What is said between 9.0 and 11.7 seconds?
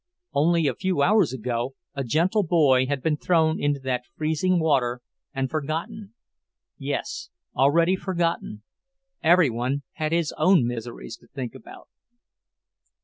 every one had his own miseries to think